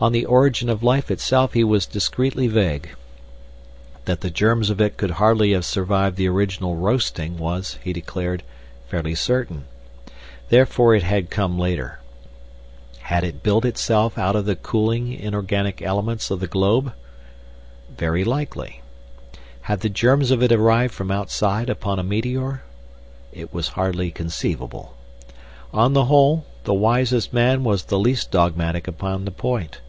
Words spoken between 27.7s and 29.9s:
the least dogmatic upon the point.